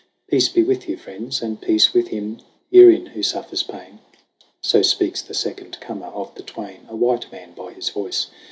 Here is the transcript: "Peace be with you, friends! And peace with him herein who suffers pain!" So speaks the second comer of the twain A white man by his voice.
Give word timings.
"Peace 0.27 0.49
be 0.49 0.63
with 0.63 0.89
you, 0.89 0.97
friends! 0.97 1.43
And 1.43 1.61
peace 1.61 1.93
with 1.93 2.07
him 2.07 2.39
herein 2.71 3.05
who 3.05 3.21
suffers 3.21 3.61
pain!" 3.61 3.99
So 4.59 4.81
speaks 4.81 5.21
the 5.21 5.35
second 5.35 5.79
comer 5.79 6.07
of 6.07 6.33
the 6.33 6.41
twain 6.41 6.87
A 6.89 6.95
white 6.95 7.31
man 7.31 7.51
by 7.53 7.73
his 7.73 7.89
voice. 7.89 8.25